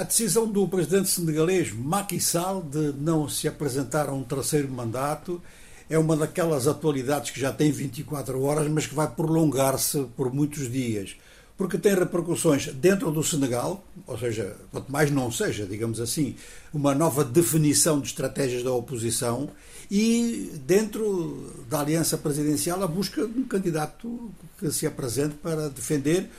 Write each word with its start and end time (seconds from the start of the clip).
A 0.00 0.02
decisão 0.02 0.50
do 0.50 0.66
presidente 0.66 1.10
senegalês 1.10 1.74
Macky 1.74 2.18
Sall 2.18 2.62
de 2.62 2.94
não 2.98 3.28
se 3.28 3.46
apresentar 3.46 4.08
a 4.08 4.14
um 4.14 4.22
terceiro 4.22 4.66
mandato 4.66 5.42
é 5.90 5.98
uma 5.98 6.16
daquelas 6.16 6.66
atualidades 6.66 7.30
que 7.30 7.38
já 7.38 7.52
tem 7.52 7.70
24 7.70 8.42
horas, 8.42 8.66
mas 8.68 8.86
que 8.86 8.94
vai 8.94 9.06
prolongar-se 9.06 10.04
por 10.16 10.32
muitos 10.32 10.72
dias, 10.72 11.16
porque 11.54 11.76
tem 11.76 11.94
repercussões 11.94 12.68
dentro 12.68 13.10
do 13.10 13.22
Senegal, 13.22 13.84
ou 14.06 14.18
seja, 14.18 14.56
quanto 14.72 14.90
mais 14.90 15.10
não 15.10 15.30
seja, 15.30 15.66
digamos 15.66 16.00
assim, 16.00 16.34
uma 16.72 16.94
nova 16.94 17.22
definição 17.22 18.00
de 18.00 18.06
estratégias 18.06 18.62
da 18.62 18.72
oposição 18.72 19.50
e 19.90 20.50
dentro 20.64 21.52
da 21.68 21.80
aliança 21.80 22.16
presidencial 22.16 22.82
a 22.82 22.86
busca 22.86 23.26
de 23.26 23.38
um 23.38 23.44
candidato 23.44 24.30
que 24.58 24.70
se 24.72 24.86
apresente 24.86 25.34
para 25.34 25.68
defender 25.68 26.30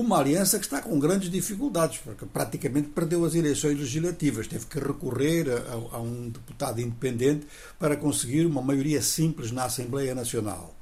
uma 0.00 0.18
aliança 0.18 0.58
que 0.58 0.66
está 0.66 0.82
com 0.82 0.98
grandes 0.98 1.30
dificuldades, 1.30 2.00
porque 2.04 2.26
praticamente 2.26 2.88
perdeu 2.88 3.24
as 3.24 3.34
eleições 3.34 3.78
legislativas, 3.78 4.46
teve 4.46 4.66
que 4.66 4.78
recorrer 4.78 5.46
a, 5.50 5.96
a 5.96 6.00
um 6.00 6.28
deputado 6.28 6.82
independente 6.82 7.46
para 7.78 7.96
conseguir 7.96 8.44
uma 8.44 8.60
maioria 8.60 9.00
simples 9.00 9.50
na 9.50 9.64
Assembleia 9.64 10.14
Nacional. 10.14 10.74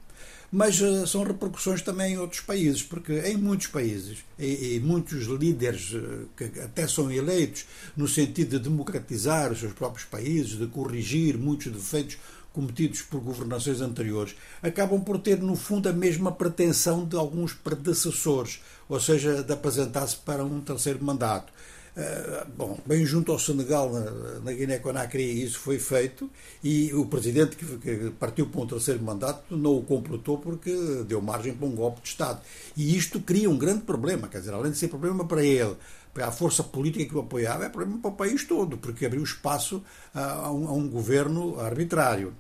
Mas 0.51 0.81
uh, 0.81 1.07
são 1.07 1.23
repercussões 1.23 1.81
também 1.81 2.15
em 2.15 2.19
outros 2.19 2.41
países, 2.41 2.83
porque 2.83 3.13
em 3.21 3.37
muitos 3.37 3.69
países, 3.69 4.19
e, 4.37 4.75
e, 4.77 4.81
muitos 4.81 5.27
líderes 5.27 5.93
uh, 5.93 6.29
que 6.37 6.45
até 6.61 6.87
são 6.89 7.11
eleitos 7.11 7.67
no 7.97 8.09
sentido 8.09 8.59
de 8.59 8.69
democratizar 8.69 9.53
os 9.53 9.61
seus 9.61 9.73
próprios 9.73 10.07
países, 10.07 10.59
de 10.59 10.67
corrigir 10.67 11.39
muitos 11.39 11.73
defeitos 11.73 12.19
cometidos 12.55 13.03
por 13.03 13.21
governações 13.21 13.81
anteriores, 13.81 14.37
acabam 14.63 15.03
por 15.03 15.19
ter, 15.19 15.41
no 15.41 15.57
fundo, 15.57 15.89
a 15.89 15.93
mesma 15.93 16.31
pretensão 16.31 17.05
de 17.05 17.17
alguns 17.17 17.53
predecessores, 17.53 18.63
ou 18.89 19.01
seja, 19.01 19.43
de 19.43 19.53
apresentar-se 19.53 20.17
para 20.17 20.45
um 20.45 20.61
terceiro 20.61 21.05
mandato. 21.05 21.53
Uh, 21.97 22.45
bom, 22.57 22.79
bem 22.85 23.05
junto 23.07 23.31
ao 23.31 23.39
Senegal, 23.39 23.93
na, 23.93 24.41
na 24.41 24.53
Guiné-Conakry, 24.53 25.45
isso 25.45 25.61
foi 25.61 25.79
feito 25.79 26.29
e 26.63 26.93
o 26.93 27.07
presidente 27.07 27.55
que, 27.55 27.65
que, 27.79 28.11
partiu 28.19 28.47
para 28.47 28.63
um 28.63 28.67
terceiro 28.67 29.01
mandato 29.01 29.57
não 29.57 29.77
o 29.77 29.85
completou 29.85 30.39
porque 30.39 30.75
deu 31.07 31.23
margem 31.23 31.55
para 31.55 31.69
um 31.69 31.75
golpe 31.75 32.03
de 32.03 32.09
Estado. 32.09 32.41
E 32.77 32.97
isto 32.97 33.21
cria 33.21 33.49
um 33.49 33.57
grande 33.57 33.83
problema, 33.83 34.27
quer 34.27 34.39
dizer, 34.39 34.53
além 34.53 34.73
de 34.73 34.79
ser 34.79 34.89
problema 34.89 35.25
para 35.25 35.45
ele, 35.45 35.77
para 36.15 36.29
a 36.29 36.33
força 36.33 36.63
política 36.63 37.05
que 37.05 37.17
o 37.17 37.21
apoiava, 37.21 37.65
é 37.65 37.69
problema 37.69 38.01
para 38.01 38.11
o 38.11 38.15
país 38.15 38.45
todo, 38.45 38.79
porque 38.79 39.05
abriu 39.05 39.23
espaço 39.23 39.83
a, 40.15 40.47
a, 40.47 40.53
um, 40.53 40.69
a 40.69 40.73
um 40.73 40.89
governo 40.89 41.61
arbitrário. 41.61 42.33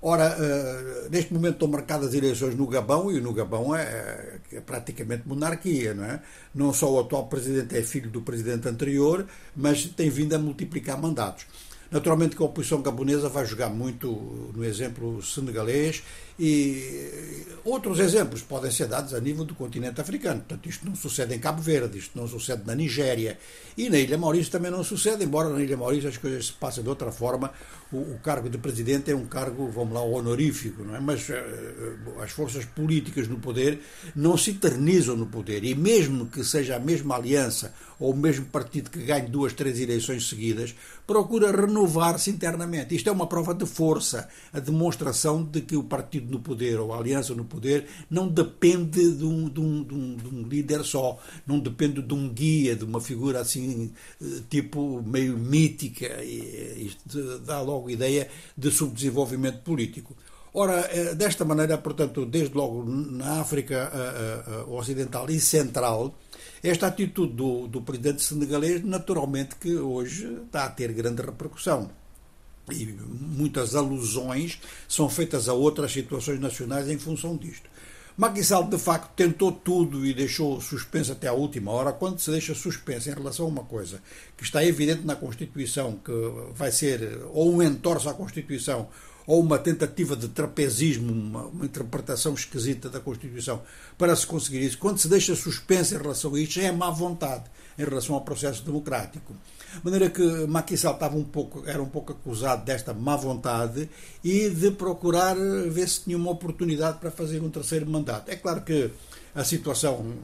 Ora, 0.00 0.36
uh, 0.38 1.10
neste 1.10 1.34
momento 1.34 1.54
estão 1.54 1.68
marcadas 1.68 2.14
eleições 2.14 2.54
no 2.54 2.68
Gabão 2.68 3.10
e 3.10 3.20
no 3.20 3.32
Gabão 3.32 3.74
é, 3.74 4.38
é, 4.52 4.60
praticamente 4.60 5.26
monarquia, 5.26 5.92
não 5.92 6.04
é? 6.04 6.22
Não 6.54 6.72
só 6.72 6.92
o 6.92 7.00
atual 7.00 7.26
presidente 7.26 7.76
é 7.76 7.82
filho 7.82 8.08
do 8.08 8.22
presidente 8.22 8.68
anterior, 8.68 9.26
mas 9.56 9.86
tem 9.86 10.08
vindo 10.08 10.34
a 10.34 10.38
multiplicar 10.38 11.00
mandatos. 11.00 11.46
Naturalmente 11.90 12.36
que 12.36 12.42
a 12.42 12.46
oposição 12.46 12.82
gabonesa 12.82 13.28
vai 13.30 13.46
jogar 13.46 13.70
muito 13.70 14.52
no 14.54 14.62
exemplo 14.62 15.22
senegalês 15.22 16.02
e 16.38 17.46
outros 17.64 17.98
exemplos 17.98 18.42
podem 18.42 18.70
ser 18.70 18.86
dados 18.86 19.12
a 19.12 19.20
nível 19.20 19.44
do 19.44 19.54
continente 19.54 20.00
africano. 20.00 20.40
Portanto, 20.40 20.68
isto 20.68 20.86
não 20.86 20.94
sucede 20.94 21.34
em 21.34 21.38
Cabo 21.38 21.60
Verde, 21.62 21.98
isto 21.98 22.16
não 22.16 22.28
sucede 22.28 22.62
na 22.66 22.74
Nigéria 22.74 23.38
e 23.76 23.88
na 23.88 23.98
Ilha 23.98 24.18
Maurício 24.18 24.52
também 24.52 24.70
não 24.70 24.84
sucede, 24.84 25.24
embora 25.24 25.48
na 25.48 25.62
Ilha 25.62 25.76
Maurício 25.76 26.08
as 26.08 26.16
coisas 26.16 26.46
se 26.46 26.52
passem 26.52 26.82
de 26.82 26.88
outra 26.88 27.10
forma. 27.10 27.52
O, 27.90 27.96
o 27.96 28.18
cargo 28.22 28.50
de 28.50 28.58
presidente 28.58 29.10
é 29.10 29.16
um 29.16 29.24
cargo, 29.24 29.68
vamos 29.68 29.94
lá, 29.94 30.02
honorífico, 30.02 30.84
não 30.84 30.94
é? 30.94 31.00
Mas 31.00 31.28
uh, 31.28 32.20
as 32.22 32.30
forças 32.30 32.64
políticas 32.66 33.26
no 33.26 33.38
poder 33.38 33.80
não 34.14 34.36
se 34.36 34.50
eternizam 34.50 35.16
no 35.16 35.26
poder 35.26 35.64
e 35.64 35.74
mesmo 35.74 36.26
que 36.26 36.44
seja 36.44 36.76
a 36.76 36.78
mesma 36.78 37.16
aliança 37.16 37.74
ou 37.98 38.12
o 38.12 38.16
mesmo 38.16 38.46
partido 38.46 38.90
que 38.90 39.00
ganhe 39.00 39.26
duas, 39.26 39.52
três 39.52 39.80
eleições 39.80 40.28
seguidas, 40.28 40.74
procura 41.06 41.50
renovar-se 41.78 42.30
internamente. 42.30 42.94
Isto 42.94 43.08
é 43.08 43.12
uma 43.12 43.26
prova 43.26 43.54
de 43.54 43.64
força, 43.64 44.28
a 44.52 44.58
demonstração 44.58 45.42
de 45.44 45.60
que 45.60 45.76
o 45.76 45.84
partido 45.84 46.30
no 46.30 46.40
poder 46.40 46.78
ou 46.80 46.92
a 46.92 46.98
aliança 46.98 47.34
no 47.34 47.44
poder 47.44 47.86
não 48.10 48.28
depende 48.28 49.12
de 49.12 49.24
um, 49.24 49.48
de 49.48 49.60
um, 49.60 49.84
de 49.84 49.94
um, 49.94 50.16
de 50.16 50.28
um 50.28 50.42
líder 50.42 50.84
só, 50.84 51.18
não 51.46 51.58
depende 51.58 52.02
de 52.02 52.14
um 52.14 52.28
guia, 52.28 52.74
de 52.74 52.84
uma 52.84 53.00
figura 53.00 53.40
assim, 53.40 53.92
eh, 54.20 54.24
tipo 54.50 55.02
meio 55.02 55.38
mítica. 55.38 56.22
Isto 56.24 57.38
dá 57.40 57.60
logo 57.60 57.90
ideia 57.90 58.28
de 58.56 58.70
subdesenvolvimento 58.70 59.60
político. 59.60 60.16
Ora, 60.54 60.88
eh, 60.90 61.14
desta 61.14 61.44
maneira, 61.44 61.78
portanto, 61.78 62.26
desde 62.26 62.54
logo 62.56 62.82
na 62.84 63.40
África 63.40 63.92
uh, 64.66 64.74
Ocidental 64.74 65.30
e 65.30 65.38
Central, 65.38 66.14
esta 66.62 66.86
atitude 66.86 67.32
do, 67.32 67.66
do 67.66 67.80
presidente 67.82 68.22
senegalês, 68.22 68.82
naturalmente, 68.84 69.56
que 69.56 69.74
hoje 69.76 70.26
está 70.46 70.64
a 70.64 70.70
ter 70.70 70.92
grande 70.92 71.22
repercussão. 71.22 71.90
E 72.70 72.86
muitas 72.86 73.74
alusões 73.74 74.60
são 74.86 75.08
feitas 75.08 75.48
a 75.48 75.54
outras 75.54 75.92
situações 75.92 76.40
nacionais 76.40 76.88
em 76.88 76.98
função 76.98 77.36
disto. 77.36 77.68
Macky 78.16 78.42
Sall, 78.42 78.64
de 78.64 78.76
facto, 78.76 79.14
tentou 79.14 79.52
tudo 79.52 80.04
e 80.04 80.12
deixou 80.12 80.60
suspenso 80.60 81.12
até 81.12 81.28
a 81.28 81.32
última 81.32 81.70
hora. 81.70 81.92
Quando 81.92 82.18
se 82.18 82.32
deixa 82.32 82.52
suspenso 82.52 83.08
em 83.08 83.14
relação 83.14 83.46
a 83.46 83.48
uma 83.48 83.62
coisa 83.62 84.02
que 84.36 84.42
está 84.42 84.64
evidente 84.64 85.06
na 85.06 85.14
Constituição, 85.14 86.00
que 86.04 86.12
vai 86.52 86.72
ser 86.72 87.20
ou 87.32 87.54
um 87.54 87.62
entorce 87.62 88.08
à 88.08 88.12
Constituição 88.12 88.88
ou 89.28 89.42
uma 89.42 89.58
tentativa 89.58 90.16
de 90.16 90.26
trapezismo, 90.28 91.12
uma, 91.12 91.42
uma, 91.42 91.66
interpretação 91.66 92.32
esquisita 92.32 92.88
da 92.88 92.98
Constituição 92.98 93.60
para 93.98 94.16
se 94.16 94.26
conseguir 94.26 94.64
isso, 94.64 94.78
quando 94.78 94.96
se 94.96 95.06
deixa 95.06 95.36
suspenso 95.36 95.94
em 95.94 95.98
relação 95.98 96.34
a 96.34 96.40
isto, 96.40 96.58
é 96.58 96.72
má 96.72 96.90
vontade 96.90 97.44
em 97.78 97.84
relação 97.84 98.14
ao 98.14 98.22
processo 98.22 98.64
democrático. 98.64 99.36
De 99.74 99.84
maneira 99.84 100.08
que 100.08 100.76
Sall 100.78 100.94
estava 100.94 101.14
um 101.14 101.24
pouco, 101.24 101.62
era 101.66 101.82
um 101.82 101.88
pouco 101.90 102.12
acusado 102.12 102.64
desta 102.64 102.94
má 102.94 103.16
vontade 103.16 103.90
e 104.24 104.48
de 104.48 104.70
procurar 104.70 105.36
ver 105.36 105.86
se 105.90 106.04
tinha 106.04 106.16
uma 106.16 106.30
oportunidade 106.30 106.98
para 106.98 107.10
fazer 107.10 107.42
um 107.42 107.50
terceiro 107.50 107.84
mandato. 107.86 108.30
É 108.30 108.36
claro 108.36 108.62
que 108.62 108.90
a 109.34 109.44
situação 109.44 110.14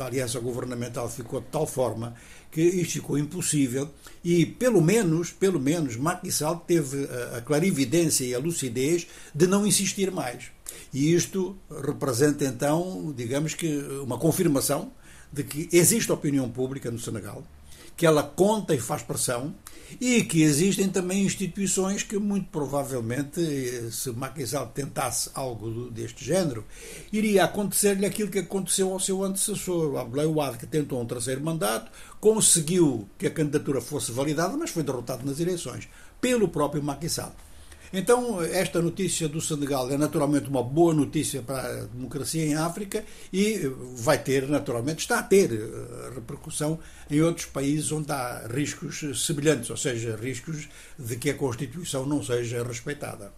da 0.00 0.06
aliança 0.06 0.40
governamental 0.40 1.10
ficou 1.10 1.40
de 1.40 1.46
tal 1.48 1.66
forma 1.66 2.14
que 2.50 2.62
isto 2.62 2.94
ficou 2.94 3.18
impossível 3.18 3.90
e 4.24 4.46
pelo 4.46 4.80
menos, 4.80 5.30
pelo 5.30 5.60
menos, 5.60 5.96
Macky 5.96 6.32
Sall 6.32 6.56
teve 6.66 7.06
a 7.36 7.42
clarividência 7.42 8.24
e 8.24 8.34
a 8.34 8.38
lucidez 8.38 9.06
de 9.34 9.46
não 9.46 9.66
insistir 9.66 10.10
mais. 10.10 10.44
E 10.92 11.12
isto 11.12 11.54
representa 11.84 12.46
então, 12.46 13.12
digamos 13.14 13.52
que 13.52 13.68
uma 14.02 14.18
confirmação 14.18 14.90
de 15.30 15.44
que 15.44 15.68
existe 15.70 16.10
opinião 16.10 16.48
pública 16.48 16.90
no 16.90 16.98
Senegal, 16.98 17.44
que 17.96 18.06
ela 18.06 18.22
conta 18.22 18.74
e 18.74 18.80
faz 18.80 19.02
pressão 19.02 19.54
e 20.00 20.22
que 20.22 20.42
existem 20.42 20.88
também 20.88 21.24
instituições 21.24 22.02
que 22.02 22.18
muito 22.18 22.48
provavelmente, 22.50 23.40
se 23.90 24.10
Macky 24.10 24.46
Sall 24.46 24.66
tentasse 24.68 25.30
algo 25.34 25.90
deste 25.90 26.24
género, 26.24 26.64
iria 27.12 27.44
acontecer-lhe 27.44 28.06
aquilo 28.06 28.30
que 28.30 28.38
aconteceu 28.38 28.92
ao 28.92 29.00
seu 29.00 29.22
antecessor, 29.24 29.94
o 29.94 30.34
Wade, 30.34 30.58
que 30.58 30.66
tentou 30.66 31.00
um 31.00 31.06
terceiro 31.06 31.40
mandato, 31.40 31.90
conseguiu 32.20 33.08
que 33.18 33.26
a 33.26 33.30
candidatura 33.30 33.80
fosse 33.80 34.12
validada, 34.12 34.56
mas 34.56 34.70
foi 34.70 34.82
derrotado 34.82 35.26
nas 35.26 35.40
eleições 35.40 35.88
pelo 36.20 36.48
próprio 36.48 36.82
Macky 36.82 37.08
Sall. 37.08 37.34
Então, 37.92 38.40
esta 38.40 38.80
notícia 38.80 39.28
do 39.28 39.40
Senegal 39.40 39.90
é 39.90 39.96
naturalmente 39.96 40.48
uma 40.48 40.62
boa 40.62 40.94
notícia 40.94 41.42
para 41.42 41.60
a 41.60 41.84
democracia 41.86 42.46
em 42.46 42.54
África 42.54 43.04
e 43.32 43.58
vai 43.96 44.16
ter, 44.16 44.48
naturalmente, 44.48 45.00
está 45.00 45.18
a 45.18 45.22
ter 45.24 45.50
eh, 45.52 46.14
repercussão 46.14 46.78
em 47.10 47.20
outros 47.20 47.46
países 47.46 47.90
onde 47.90 48.12
há 48.12 48.46
riscos 48.46 49.26
semelhantes, 49.26 49.70
ou 49.70 49.76
seja, 49.76 50.16
riscos 50.16 50.68
de 50.96 51.16
que 51.16 51.30
a 51.30 51.34
Constituição 51.34 52.06
não 52.06 52.22
seja 52.22 52.62
respeitada. 52.62 53.32